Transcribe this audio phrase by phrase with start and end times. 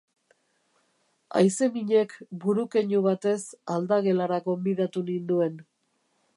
[1.39, 2.15] Haizeminek
[2.45, 3.37] buru keinu batez
[3.77, 5.65] aldagelara gonbidatu ninduen.